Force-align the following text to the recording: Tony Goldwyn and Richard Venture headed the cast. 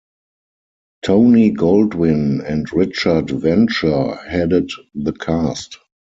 Tony 1.05 1.51
Goldwyn 1.51 2.41
and 2.43 2.73
Richard 2.73 3.29
Venture 3.29 4.15
headed 4.15 4.71
the 4.95 5.13
cast. 5.13 5.77